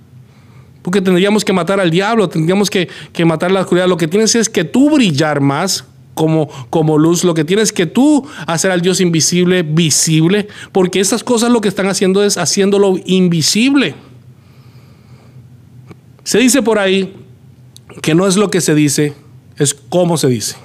porque 0.87 1.01
tendríamos 1.01 1.43
que 1.43 1.51
matar 1.51 1.81
al 1.81 1.91
diablo, 1.91 2.29
tendríamos 2.29 2.69
que, 2.69 2.87
matar 3.25 3.51
la 3.51 3.59
oscuridad. 3.59 3.89
Lo 3.89 3.97
que 3.97 4.07
tienes 4.07 4.35
es 4.35 4.47
que 4.47 4.63
tú 4.63 4.89
brillar 4.89 5.41
más 5.41 5.83
como, 6.13 6.47
como 6.69 6.97
luz, 6.97 7.25
lo 7.25 7.33
que 7.33 7.43
tienes 7.43 7.73
que 7.73 7.85
tú 7.85 8.25
hacer 8.45 8.71
al 8.71 8.79
Dios 8.79 9.01
invisible 9.01 9.63
visible, 9.63 10.47
porque 10.71 11.01
esas 11.01 11.25
cosas 11.25 11.51
lo 11.51 11.59
que 11.59 11.67
están 11.67 11.87
haciendo 11.87 12.23
es 12.23 12.37
haciéndolo 12.37 12.95
invisible. 13.05 13.95
Se 16.23 16.39
dice 16.39 16.61
por 16.61 16.79
ahí 16.79 17.13
que 18.01 18.15
no 18.15 18.25
es 18.25 18.37
lo 18.37 18.49
que 18.49 18.61
se 18.61 18.73
dice, 18.73 19.13
es 19.57 19.73
cómo 19.73 20.15
se 20.15 20.29
dice. 20.29 20.55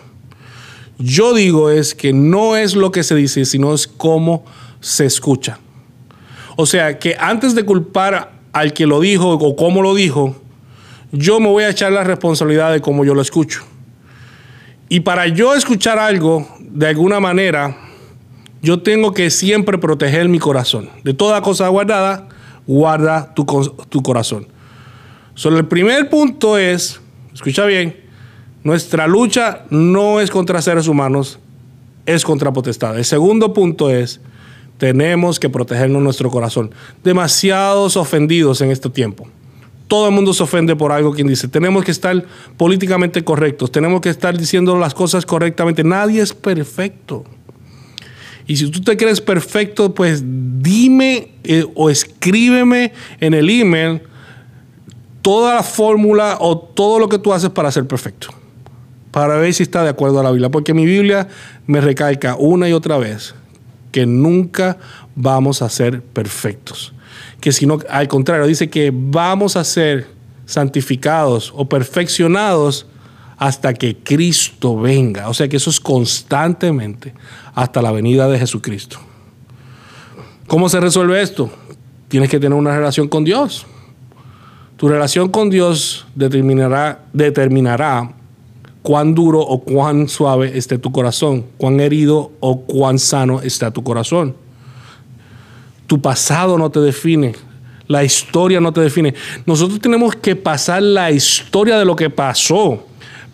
Yo 1.03 1.35
digo 1.35 1.71
es 1.71 1.97
que 1.97 2.13
no 2.13 2.55
es 2.57 2.77
lo 2.77 2.93
que 2.93 3.03
se 3.03 3.17
dice, 3.17 3.45
sino 3.45 3.75
es 3.75 3.89
cómo 3.89 4.45
se 4.81 5.05
escucha. 5.05 5.59
O 6.55 6.65
sea, 6.65 7.01
que 7.01 7.17
antes 7.19 7.57
de 7.57 7.65
culpar 7.65 8.33
al 8.53 8.73
que 8.73 8.87
lo 8.87 9.01
dijo 9.01 9.31
o 9.31 9.57
cómo 9.57 9.83
lo 9.83 9.97
dijo, 9.97 10.37
yo 11.11 11.41
me 11.41 11.49
voy 11.49 11.65
a 11.65 11.71
echar 11.71 11.91
la 11.91 12.05
responsabilidad 12.05 12.71
de 12.71 12.81
cómo 12.81 13.05
yo 13.05 13.15
lo 13.15 13.21
escucho. 13.21 13.65
Y 14.89 15.01
para 15.01 15.27
yo 15.27 15.55
escuchar 15.55 15.99
algo 15.99 16.47
de 16.61 16.87
alguna 16.87 17.19
manera, 17.19 17.77
yo 18.61 18.81
tengo 18.83 19.13
que 19.13 19.31
siempre 19.31 19.79
proteger 19.79 20.29
mi 20.29 20.39
corazón. 20.39 20.89
De 21.03 21.15
toda 21.15 21.43
cosa 21.43 21.67
guardada, 21.67 22.29
guarda 22.65 23.35
tu, 23.35 23.45
tu 23.89 24.03
corazón. 24.03 24.47
Solo 25.35 25.59
el 25.59 25.67
primer 25.67 26.09
punto 26.09 26.59
es, 26.59 27.01
escucha 27.35 27.65
bien, 27.65 28.02
nuestra 28.65 29.07
lucha 29.07 29.65
no 29.71 30.21
es 30.21 30.31
contra 30.31 30.63
seres 30.63 30.87
humanos, 30.87 31.39
es 32.07 32.25
contra 32.25 32.53
potestad. 32.53 32.97
El 32.97 33.05
segundo 33.05 33.53
punto 33.53 33.91
es, 33.91 34.21
tenemos 34.79 35.41
que 35.41 35.49
protegernos 35.49 36.03
nuestro 36.03 36.31
corazón. 36.31 36.71
Demasiados 37.03 37.97
ofendidos 37.97 38.61
en 38.61 38.71
este 38.71 38.89
tiempo. 38.89 39.27
Todo 39.89 40.09
el 40.09 40.15
mundo 40.15 40.33
se 40.33 40.43
ofende 40.43 40.75
por 40.75 40.93
algo 40.93 41.13
quien 41.13 41.27
dice, 41.27 41.49
tenemos 41.49 41.85
que 41.85 41.91
estar 41.91 42.25
políticamente 42.57 43.25
correctos, 43.25 43.71
tenemos 43.71 44.01
que 44.01 44.09
estar 44.09 44.39
diciendo 44.39 44.79
las 44.79 44.95
cosas 44.95 45.27
correctamente. 45.27 45.85
Nadie 45.85 46.23
es 46.23 46.33
perfecto. 46.33 47.25
Y 48.47 48.57
si 48.57 48.71
tú 48.71 48.81
te 48.81 48.97
crees 48.97 49.21
perfecto, 49.21 49.95
pues 49.95 50.23
dime 50.25 51.33
eh, 51.45 51.65
o 51.75 51.91
escríbeme 51.91 52.93
en 53.21 53.35
el 53.35 53.51
email 53.51 54.03
toda 55.21 55.55
la 55.55 55.63
fórmula 55.63 56.39
o 56.41 56.59
todo 56.59 56.99
lo 56.99 57.09
que 57.09 57.19
tú 57.19 57.33
haces 57.33 57.51
para 57.51 57.71
ser 57.71 57.87
perfecto. 57.87 58.42
Para 59.13 59.37
ver 59.37 59.55
si 59.55 59.63
está 59.63 59.85
de 59.85 59.91
acuerdo 59.91 60.19
a 60.19 60.25
la 60.25 60.31
Biblia. 60.31 60.51
Porque 60.51 60.75
mi 60.75 60.85
Biblia 60.85 61.29
me 61.67 61.81
recalca 61.81 62.35
una 62.37 62.69
y 62.69 62.73
otra 62.73 62.99
vez 62.99 63.35
que 63.93 64.07
nunca 64.07 64.79
vamos 65.15 65.63
a 65.63 65.69
ser 65.69 66.03
perfectos. 66.03 66.93
Que 67.41 67.53
sino, 67.53 67.79
al 67.89 68.09
contrario, 68.09 68.47
dice 68.47 68.69
que 68.69 68.91
vamos 68.93 69.57
a 69.57 69.63
ser 69.63 70.09
santificados 70.47 71.53
o 71.55 71.69
perfeccionados 71.69 72.87
hasta 73.37 73.75
que 73.75 73.97
Cristo 73.97 74.81
venga. 74.81 75.29
O 75.29 75.35
sea 75.35 75.49
que 75.49 75.57
eso 75.57 75.71
es 75.71 75.81
constantemente 75.81 77.13
hasta 77.55 77.83
la 77.83 77.93
venida 77.93 78.29
de 78.29 78.39
Jesucristo. 78.39 78.99
¿Cómo 80.47 80.69
se 80.69 80.81
resuelve 80.81 81.21
esto? 81.21 81.51
Tienes 82.09 82.29
que 82.31 82.39
tener 82.39 82.57
una 82.57 82.77
relación 82.77 83.09
con 83.09 83.25
Dios. 83.25 83.67
Tu 84.77 84.89
relación 84.89 85.29
con 85.29 85.51
Dios 85.51 86.07
determinará, 86.15 87.05
determinará 87.13 88.13
cuán 88.83 89.15
duro 89.15 89.41
o 89.41 89.61
cuán 89.61 90.09
suave 90.09 90.59
esté 90.59 90.79
tu 90.79 90.93
corazón, 90.93 91.47
cuán 91.57 91.81
herido 91.81 92.33
o 92.41 92.63
cuán 92.63 92.99
sano 92.99 93.41
está 93.41 93.71
tu 93.71 93.83
corazón. 93.83 94.35
Tu 95.87 96.01
pasado 96.01 96.59
no 96.59 96.71
te 96.71 96.81
define, 96.81 97.35
la 97.87 98.05
historia 98.05 98.61
no 98.61 98.73
te 98.73 98.81
define. 98.81 99.15
Nosotros 99.47 99.81
tenemos 99.81 100.17
que 100.17 100.37
pasar 100.37 100.83
la 100.83 101.11
historia 101.11 101.79
de 101.79 101.85
lo 101.85 101.95
que 101.95 102.11
pasó, 102.11 102.87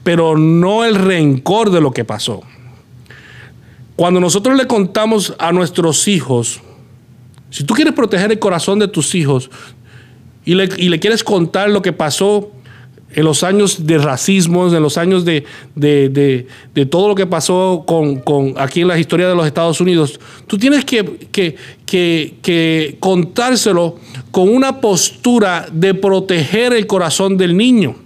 pero 0.03 0.37
no 0.37 0.85
el 0.85 0.95
rencor 0.95 1.71
de 1.71 1.81
lo 1.81 1.93
que 1.93 2.05
pasó. 2.05 2.43
Cuando 3.97 4.21
nosotros 4.21 4.57
le 4.57 4.67
contamos 4.67 5.35
a 5.39 5.53
nuestros 5.53 6.07
hijos, 6.09 6.61
si 7.51 7.65
tú 7.65 7.75
quieres 7.75 7.95
proteger 7.95 8.31
el 8.31 8.39
corazón 8.39 8.79
de 8.79 8.89
tus 8.89 9.15
hijos 9.15 9.51
y 10.45 10.55
le, 10.55 10.69
y 10.77 10.89
le 10.89 11.01
quieres 11.01 11.25
contar 11.25 11.71
lo 11.71 11.83
que 11.83 11.93
pasó 11.93 12.53
en 13.11 13.25
los 13.25 13.43
años 13.43 13.87
de 13.87 13.99
racismo, 13.99 14.69
en 14.69 14.83
los 14.83 14.99
años 14.99 15.25
de, 15.25 15.45
todo 16.91 17.09
lo 17.09 17.15
que 17.15 17.27
pasó 17.27 17.85
con, 17.87 18.55
aquí 18.59 18.83
en 18.83 18.89
la 18.89 18.99
historia 18.99 19.29
de 19.29 19.35
los 19.35 19.47
Estados 19.47 19.81
Unidos, 19.81 20.21
tú 20.47 20.59
tienes 20.59 20.85
que, 20.85 21.57
que, 21.87 22.97
contárselo 23.01 23.97
con 24.31 24.49
una 24.49 24.81
postura 24.81 25.67
de 25.73 25.95
proteger 25.95 26.75
el 26.75 26.87
corazón 26.87 27.39
del 27.39 27.57
niño, 27.57 27.97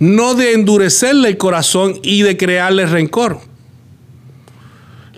no 0.00 0.34
de 0.34 0.54
endurecerle 0.54 1.28
el 1.28 1.36
corazón 1.36 2.00
y 2.02 2.22
de 2.22 2.36
crearle 2.36 2.86
rencor. 2.86 3.40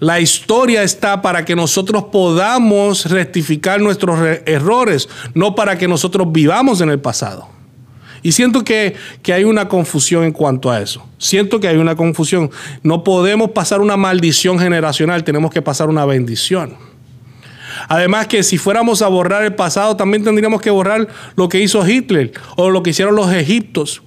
La 0.00 0.18
historia 0.18 0.82
está 0.82 1.20
para 1.20 1.44
que 1.44 1.54
nosotros 1.54 2.04
podamos 2.04 3.04
rectificar 3.10 3.80
nuestros 3.80 4.18
errores, 4.46 5.08
no 5.34 5.54
para 5.54 5.76
que 5.76 5.88
nosotros 5.88 6.30
vivamos 6.32 6.80
en 6.80 6.88
el 6.88 7.00
pasado. 7.00 7.59
Y 8.22 8.32
siento 8.32 8.64
que, 8.64 8.94
hay 9.32 9.44
una 9.44 9.68
confusión 9.68 10.24
en 10.24 10.32
cuanto 10.32 10.70
a 10.70 10.80
eso. 10.80 11.06
Siento 11.18 11.60
que 11.60 11.68
hay 11.68 11.76
una 11.76 11.96
confusión. 11.96 12.50
No 12.82 13.04
podemos 13.04 13.50
pasar 13.50 13.80
una 13.80 13.96
maldición 13.96 14.58
generacional, 14.58 15.24
tenemos 15.24 15.50
que 15.50 15.62
pasar 15.62 15.88
una 15.88 16.04
bendición. 16.04 16.76
Además 17.88 18.26
que 18.26 18.42
si 18.42 18.58
fuéramos 18.58 19.00
a 19.00 19.08
borrar 19.08 19.44
el 19.44 19.54
pasado, 19.54 19.96
también 19.96 20.24
tendríamos 20.24 20.60
que 20.60 20.70
borrar 20.70 21.08
lo 21.36 21.48
que 21.48 21.60
hizo 21.60 21.86
Hitler 21.86 22.32
o 22.56 22.68
lo 22.70 22.82
que 22.82 22.90
hicieron 22.90 23.14
los 23.14 23.32
egiptos. 23.32 24.02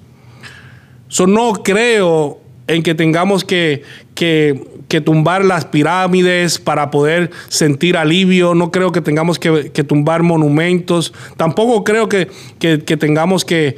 Yo 1.10 1.28
no 1.28 1.54
creo 1.64 2.43
en 2.68 2.84
que 2.84 2.96
tengamos 2.96 3.44
que, 3.44 3.84
que 4.16 4.74
que 4.94 5.02
tumbar 5.02 5.44
las 5.44 5.66
pirámides 5.66 6.60
para 6.60 6.92
poder 6.92 7.32
sentir 7.48 7.98
alivio, 7.98 8.54
no 8.54 8.70
creo 8.70 8.92
que 8.92 9.02
tengamos 9.02 9.40
que, 9.40 9.72
tumbar 9.88 10.22
monumentos, 10.22 11.14
tampoco 11.36 11.84
creo 11.84 12.08
que, 12.08 12.28
tengamos 12.60 13.44
que, 13.44 13.76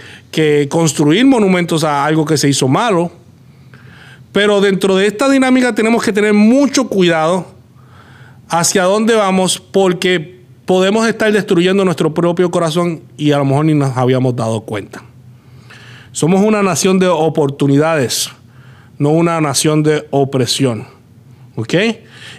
construir 0.70 1.25
monumentos 1.25 1.86
a 1.86 2.04
algo 2.04 2.25
que 2.25 2.36
se 2.36 2.50
hizo 2.50 2.68
malo. 2.68 3.13
Pero 4.34 4.60
dentro 4.60 4.98
de 4.98 5.08
esta 5.08 5.30
dinámica 5.30 5.74
tenemos 5.74 6.04
que 6.04 6.12
tener 6.12 6.34
mucho 6.34 6.89
cuidado 6.89 7.48
hacia 8.50 8.84
dónde 8.84 9.15
vamos 9.15 9.58
porque 9.58 10.42
podemos 10.65 11.08
estar 11.08 11.32
destruyendo 11.32 11.86
nuestro 11.86 12.13
propio 12.13 12.51
corazón 12.51 13.04
y 13.15 13.32
a 13.32 13.38
lo 13.38 13.46
mejor 13.46 13.63
ni 13.63 13.74
nos 13.74 13.96
habíamos 13.96 14.36
dado 14.36 14.60
cuenta. 14.65 15.01
Somos 16.12 16.42
una 16.42 16.62
nación 16.62 17.00
de 17.00 17.08
oportunidades, 17.08 18.30
no 18.98 19.10
una 19.10 19.40
nación 19.42 19.84
de 19.84 20.08
opresión. 20.12 20.88
¿Ok? 21.56 21.74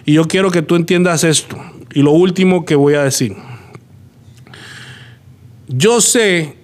Y 0.05 0.13
yo 0.13 0.27
quiero 0.27 0.51
que 0.51 0.61
tú 0.61 0.75
entiendas 0.75 1.23
esto. 1.23 1.57
Y 1.93 2.01
lo 2.01 2.11
último 2.11 2.65
que 2.65 2.75
voy 2.75 2.93
a 2.93 3.03
decir. 3.03 3.35
Yo 5.67 5.99
sé 6.01 6.55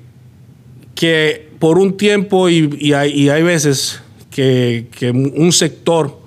que 0.96 1.50
por 1.60 1.78
un 1.78 1.98
tiempo 1.98 2.50
y, 2.50 2.94
hay, 2.94 3.44
veces 3.44 4.02
que, 4.30 4.88
un 5.14 5.52
sector 5.52 6.20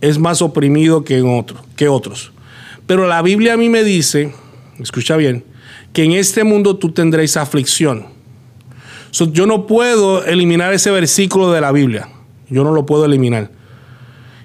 es 0.00 0.18
más 0.18 0.42
oprimido 0.42 1.04
que, 1.04 1.18
en 1.18 1.38
otro, 1.38 1.64
que 1.76 1.88
otros. 1.88 2.32
Pero 2.86 3.06
la 3.06 3.22
Biblia 3.22 3.54
a 3.54 3.56
mí 3.56 3.68
me 3.68 3.82
dice, 3.82 4.32
escucha 4.78 5.16
bien, 5.16 5.44
que 5.92 6.04
en 6.04 6.12
este 6.12 6.44
mundo 6.44 6.76
tú 6.76 6.92
tendréis 6.92 7.36
aflicción. 7.36 8.06
yo 9.32 9.46
no 9.46 9.66
puedo 9.66 10.24
eliminar 10.24 10.72
ese 10.74 10.90
versículo 10.90 11.52
de 11.52 11.60
la 11.60 11.72
Biblia. 11.72 12.08
Yo 12.48 12.64
no 12.64 12.72
lo 12.72 12.86
puedo 12.86 13.04
eliminar. 13.04 13.50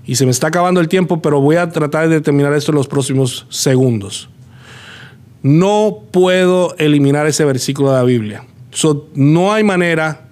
Y 0.05 0.15
se 0.15 0.25
me 0.25 0.31
está 0.31 0.48
acabando 0.48 0.81
el 0.81 0.88
tiempo, 0.88 1.22
pero 1.22 1.39
voy 1.39 1.58
a 1.58 1.70
tratar 1.70 2.10
de 2.10 2.22
terminar 2.22 2.53
esto 2.53 2.72
en 2.72 2.77
los 2.77 2.88
próximos 2.88 3.46
segundos. 3.50 4.29
No 5.43 6.00
puedo 6.12 6.75
eliminar 6.77 7.27
ese 7.27 7.46
versículo 7.46 7.91
de 7.91 7.98
la 7.98 8.03
Biblia. 8.03 8.43
no 9.15 9.53
hay 9.53 9.63
manera 9.63 10.27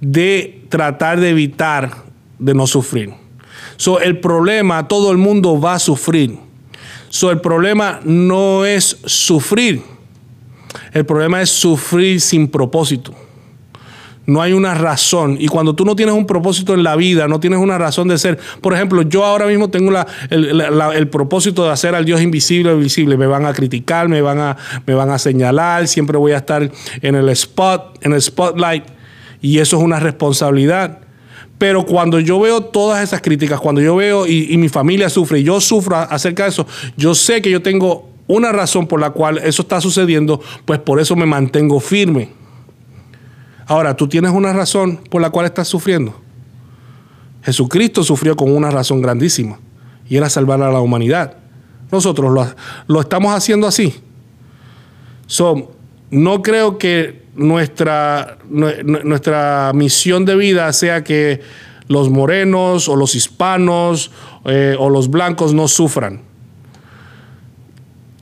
de 0.00 0.64
tratar 0.68 1.20
de 1.20 1.30
evitar 1.30 2.04
de 2.38 2.54
no 2.54 2.66
sufrir. 2.66 3.14
So, 3.76 4.00
el 4.00 4.20
problema, 4.20 4.88
todo 4.88 5.10
el 5.10 5.18
mundo 5.18 5.60
va 5.60 5.74
a 5.74 5.78
sufrir. 5.78 6.38
So, 7.08 7.30
el 7.30 7.40
problema 7.40 8.00
no 8.04 8.64
es 8.64 8.98
sufrir. 9.04 9.82
El 10.92 11.04
problema 11.04 11.42
es 11.42 11.50
sufrir 11.50 12.20
sin 12.20 12.48
propósito. 12.48 13.14
No 14.26 14.42
hay 14.42 14.52
una 14.52 14.74
razón. 14.74 15.36
Y 15.38 15.46
cuando 15.46 15.74
tú 15.74 15.84
no 15.84 15.94
tienes 15.94 16.14
un 16.14 16.26
propósito 16.26 16.74
en 16.74 16.82
la 16.82 16.96
vida, 16.96 17.28
no 17.28 17.38
tienes 17.38 17.60
una 17.60 17.78
razón 17.78 18.08
de 18.08 18.18
ser. 18.18 18.38
Por 18.60 18.74
ejemplo, 18.74 19.02
yo 19.02 19.24
ahora 19.24 19.46
mismo 19.46 19.70
tengo 19.70 19.92
el, 20.30 21.08
propósito 21.08 21.64
de 21.64 21.70
hacer 21.70 21.94
al 21.94 22.04
Dios 22.04 22.20
invisible 22.20 22.74
visible. 22.74 23.16
Me 23.16 23.26
van 23.26 23.46
a 23.46 23.52
criticar, 23.52 24.08
me 24.08 24.20
van 24.20 24.40
a, 24.40 24.56
me 24.84 24.94
van 24.94 25.10
a 25.10 25.18
señalar, 25.18 25.86
siempre 25.86 26.18
voy 26.18 26.32
a 26.32 26.38
estar 26.38 26.70
en 27.02 27.14
el 27.14 27.28
spot, 27.28 27.98
en 28.04 28.12
el 28.12 28.20
spotlight. 28.20 28.84
Y 29.40 29.60
eso 29.60 29.76
es 29.76 29.82
una 29.82 30.00
responsabilidad. 30.00 30.98
Pero 31.58 31.86
cuando 31.86 32.18
yo 32.18 32.40
veo 32.40 32.62
todas 32.62 33.02
esas 33.02 33.22
críticas, 33.22 33.60
cuando 33.60 33.80
yo 33.80 33.94
veo 33.94 34.26
y, 34.26 34.52
y 34.52 34.56
mi 34.56 34.68
familia 34.68 35.08
sufre 35.08 35.38
y 35.38 35.44
yo 35.44 35.60
sufro 35.60 35.96
acerca 35.96 36.42
de 36.42 36.48
eso, 36.50 36.66
yo 36.96 37.14
sé 37.14 37.40
que 37.40 37.50
yo 37.50 37.62
tengo 37.62 38.10
una 38.26 38.50
razón 38.50 38.88
por 38.88 39.00
la 39.00 39.10
cual 39.10 39.38
eso 39.38 39.62
está 39.62 39.80
sucediendo, 39.80 40.40
pues 40.64 40.80
por 40.80 41.00
eso 41.00 41.14
me 41.14 41.26
mantengo 41.26 41.78
firme. 41.78 42.45
Ahora, 43.66 43.96
tú 43.96 44.06
tienes 44.06 44.30
una 44.30 44.52
razón 44.52 45.00
por 45.10 45.20
la 45.20 45.30
cual 45.30 45.46
estás 45.46 45.66
sufriendo. 45.66 46.14
Jesucristo 47.42 48.04
sufrió 48.04 48.36
con 48.36 48.54
una 48.54 48.70
razón 48.70 49.02
grandísima 49.02 49.58
y 50.08 50.16
era 50.16 50.30
salvar 50.30 50.62
a 50.62 50.70
la 50.70 50.80
humanidad. 50.80 51.36
Nosotros 51.90 52.54
lo, 52.86 53.00
estamos 53.00 53.34
haciendo 53.34 53.66
así. 53.66 53.94
No 56.10 56.42
creo 56.42 56.78
que 56.78 57.24
nuestra, 57.34 58.38
nuestra 58.48 59.72
misión 59.74 60.24
de 60.24 60.36
vida 60.36 60.72
sea 60.72 61.02
que 61.02 61.40
los 61.88 62.08
morenos 62.08 62.88
o 62.88 62.94
los 62.96 63.14
hispanos 63.16 64.12
eh, 64.44 64.76
o 64.78 64.90
los 64.90 65.10
blancos 65.10 65.54
no 65.54 65.66
sufran. 65.66 66.22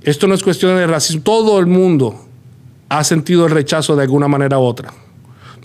Esto 0.02 0.26
no 0.26 0.34
es 0.34 0.42
cuestión 0.42 0.76
de 0.76 0.86
racismo. 0.86 1.22
Todo 1.22 1.58
el 1.58 1.66
mundo 1.66 2.26
ha 2.88 3.04
sentido 3.04 3.46
el 3.46 3.52
rechazo 3.52 3.96
de 3.96 4.02
alguna 4.02 4.28
manera 4.28 4.58
u 4.58 4.62
otra 4.62 4.92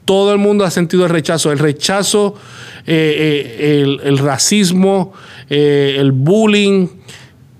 todo 0.09 0.33
el 0.33 0.39
mundo 0.39 0.65
ha 0.65 0.71
sentido 0.71 1.03
el 1.03 1.11
rechazo. 1.11 1.51
El 1.51 1.59
rechazo, 1.59 2.33
eh, 2.87 3.59
eh, 3.59 3.97
el, 4.03 4.17
racismo, 4.17 5.13
eh, 5.51 5.97
el 5.99 6.13
bullying, 6.13 6.87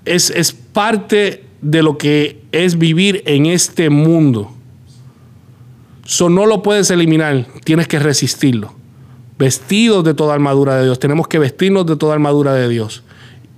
es, 0.04 0.30
es 0.30 0.50
parte 0.50 1.44
de 1.62 1.84
lo 1.84 1.96
que 1.96 2.40
es 2.50 2.76
vivir 2.76 3.22
en 3.24 3.46
este 3.46 3.88
mundo. 3.88 4.50
Eso 6.04 6.28
no 6.28 6.44
lo 6.44 6.60
puedes 6.60 6.90
eliminar, 6.90 7.46
tienes 7.62 7.86
que 7.86 8.00
resistirlo. 8.00 8.74
Vestidos 9.38 10.02
de 10.02 10.14
toda 10.14 10.34
armadura 10.34 10.74
de 10.74 10.86
Dios, 10.86 10.98
tenemos 10.98 11.28
que 11.28 11.38
vestirnos 11.38 11.86
de 11.86 11.94
toda 11.94 12.14
armadura 12.14 12.52
de 12.54 12.68
Dios. 12.68 13.04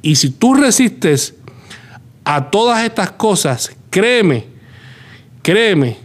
Y 0.03 0.17
si 0.17 0.29
tú 0.29 0.53
resistes 0.53 1.35
a 2.25 2.51
todas 2.51 2.85
estas 2.85 3.13
cosas, 3.13 3.75
créeme, 3.89 4.45
créeme 5.41 5.97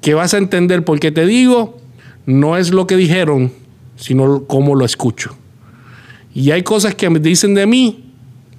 que 0.00 0.14
vas 0.14 0.32
a 0.32 0.38
entender 0.38 0.82
por 0.82 0.98
qué 0.98 1.12
te 1.12 1.26
digo 1.26 1.81
no 2.26 2.56
es 2.56 2.70
lo 2.70 2.86
que 2.86 2.96
dijeron, 2.96 3.52
sino 3.96 4.44
cómo 4.46 4.74
lo 4.74 4.84
escucho. 4.84 5.36
Y 6.34 6.50
hay 6.50 6.62
cosas 6.62 6.94
que 6.94 7.10
me 7.10 7.18
dicen 7.18 7.54
de 7.54 7.66
mí 7.66 8.12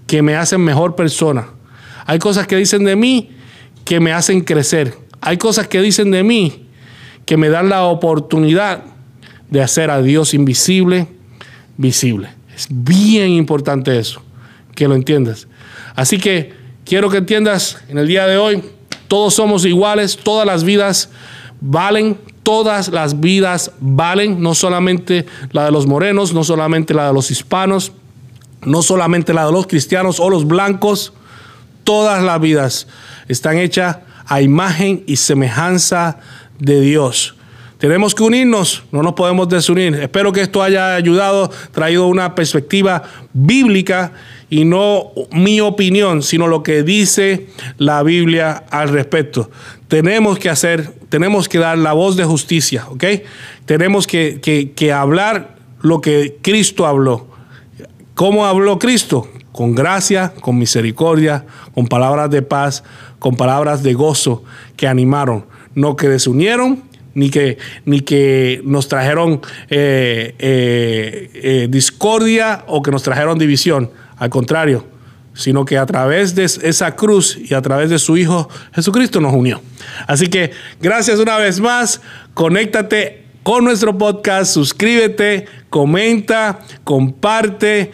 que 0.08 0.22
me 0.22 0.36
hacen 0.36 0.62
mejor 0.62 0.96
persona. 0.96 1.48
Hay 2.06 2.20
cosas 2.20 2.48
que 2.48 2.56
dicen 2.56 2.84
de 2.84 2.96
mí 2.96 3.32
que 3.86 4.00
me 4.00 4.14
hacen 4.14 4.42
crecer. 4.42 4.98
Hay 5.22 5.38
cosas 5.38 5.68
que 5.68 5.82
dicen 5.82 6.12
de 6.12 6.24
mí 6.24 6.68
que 7.26 7.38
me 7.38 7.50
dan 7.50 7.70
la 7.70 7.86
oportunidad 7.86 8.84
de 9.50 9.62
hacer 9.62 9.90
a 9.90 10.02
Dios 10.02 10.34
invisible, 10.34 11.08
visible. 11.78 12.30
Es 12.56 12.68
bien 12.70 13.30
importante 13.30 13.98
eso, 13.98 14.22
que 14.76 14.88
lo 14.88 14.96
entiendas. 14.96 15.48
Así 15.96 16.18
que 16.18 16.54
quiero 16.86 17.10
que 17.10 17.18
entiendas 17.18 17.78
en 17.88 17.98
el 17.98 18.08
día 18.08 18.28
de 18.28 18.38
hoy, 18.38 18.64
todos 19.08 19.34
somos 19.34 19.66
iguales, 19.66 20.18
todas 20.18 20.46
las 20.46 20.64
vidas 20.64 21.10
valen, 21.66 22.18
todas 22.44 22.90
las 22.90 23.22
vidas 23.22 23.72
valen, 23.80 24.42
no 24.42 24.54
solamente 24.54 25.26
la 25.52 25.66
de 25.66 25.72
los 25.72 25.88
morenos, 25.88 26.34
no 26.34 26.44
solamente 26.44 26.94
la 26.94 27.08
de 27.08 27.14
los 27.14 27.32
hispanos, 27.32 27.94
no 28.64 28.82
solamente 28.82 29.34
la 29.34 29.46
de 29.46 29.54
los 29.54 29.66
cristianos 29.66 30.20
o 30.20 30.30
los 30.30 30.46
blancos, 30.46 31.14
todas 31.86 32.22
las 32.22 32.40
vidas 32.42 32.88
están 33.30 33.58
hechas 33.58 34.00
a 34.26 34.42
imagen 34.42 35.04
y 35.08 35.16
semejanza 35.16 36.18
de 36.60 36.82
Dios. 36.82 37.36
Tenemos 37.78 38.14
que 38.16 38.24
unirnos, 38.24 38.84
no 38.92 39.02
nos 39.02 39.14
podemos 39.14 39.48
desunir. 39.50 39.96
Espero 39.96 40.32
que 40.32 40.42
esto 40.42 40.64
haya 40.64 40.96
ayudado, 40.96 41.50
traído 41.72 42.08
una 42.08 42.36
perspectiva 42.36 43.04
bíblica 43.34 44.14
y 44.50 44.66
no 44.66 45.12
mi 45.32 45.60
opinión, 45.60 46.24
sino 46.24 46.48
lo 46.48 46.64
que 46.64 46.84
dice 46.84 47.48
la 47.78 48.04
Biblia 48.04 48.64
al 48.70 48.90
respecto. 48.90 49.50
Tenemos 49.88 50.40
que 50.40 50.50
hacer, 50.50 50.92
tenemos 51.10 51.48
que 51.48 51.60
dar 51.60 51.78
la 51.78 51.94
voz 51.94 52.16
de 52.16 52.24
justicia, 52.24 52.88
¿ok? 52.90 53.04
Tenemos 53.66 54.08
que, 54.08 54.40
que 54.76 54.94
hablar 54.94 55.58
lo 55.82 56.02
que 56.02 56.38
Cristo 56.42 56.88
habló. 56.88 57.28
¿Cómo 58.16 58.46
habló 58.46 58.80
Cristo? 58.80 59.28
Con 59.52 59.76
gracia, 59.76 60.34
con 60.42 60.58
misericordia, 60.58 61.46
con 61.76 61.88
palabras 61.88 62.32
de 62.32 62.42
paz, 62.42 62.84
con 63.20 63.36
palabras 63.36 63.84
de 63.84 63.94
gozo 63.94 64.44
que 64.76 64.88
animaron, 64.88 65.46
no 65.76 65.96
que 65.96 66.10
desunieron, 66.10 66.84
ni 67.14 67.30
que, 67.30 67.58
ni 67.86 68.02
que 68.02 68.62
nos 68.64 68.88
trajeron 68.88 69.42
eh, 69.70 70.36
eh, 70.40 71.30
eh, 71.34 71.68
discordia 71.70 72.64
o 72.68 72.82
que 72.82 72.92
nos 72.92 73.04
trajeron 73.04 73.38
división. 73.38 73.92
Al 74.18 74.30
contrario, 74.30 74.86
sino 75.34 75.66
que 75.66 75.78
a 75.78 75.86
través 75.86 76.36
de 76.36 76.44
esa 76.44 76.96
cruz 76.96 77.38
y 77.38 77.54
a 77.54 77.62
través 77.62 77.90
de 77.90 78.00
su 78.00 78.18
Hijo 78.18 78.50
Jesucristo 78.74 79.20
nos 79.20 79.34
unió. 79.34 79.62
Así 80.08 80.28
que 80.28 80.52
gracias 80.82 81.20
una 81.20 81.38
vez 81.38 81.60
más, 81.60 82.02
conéctate 82.34 83.24
con 83.44 83.64
nuestro 83.66 83.98
podcast, 83.98 84.54
suscríbete, 84.54 85.46
comenta, 85.70 86.60
comparte. 86.84 87.92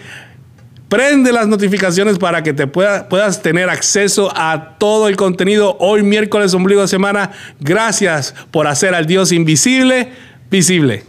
Prende 0.88 1.32
las 1.32 1.47
notificaciones 1.47 2.17
para 2.17 2.41
que 2.41 2.52
te 2.52 2.65
puedas 2.65 3.41
tener 3.43 3.69
acceso 3.69 4.32
a 4.36 4.78
todo 4.80 5.08
el 5.08 5.15
contenido 5.15 5.78
hoy 5.80 6.02
miércoles 6.02 6.54
ombligo 6.56 6.82
de 6.82 6.88
semana. 6.88 7.32
Gracias 7.60 8.34
por 8.49 8.65
hacer 8.65 8.95
al 8.95 9.06
Dios 9.06 9.32
invisible 9.32 10.10
visible. 10.49 11.04